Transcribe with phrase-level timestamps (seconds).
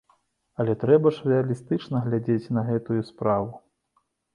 [0.63, 3.49] Але трэба ж рэалістычна глядзець на гэтую справу.